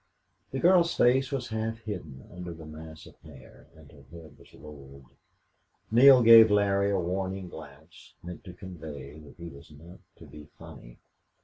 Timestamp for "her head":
3.91-4.35